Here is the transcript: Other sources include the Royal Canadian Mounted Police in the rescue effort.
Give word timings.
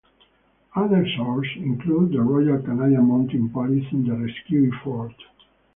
Other 0.75 1.05
sources 1.15 1.57
include 1.61 2.11
the 2.13 2.23
Royal 2.23 2.59
Canadian 2.63 3.05
Mounted 3.05 3.53
Police 3.53 3.85
in 3.91 4.03
the 4.03 4.15
rescue 4.15 4.71
effort. 4.75 5.13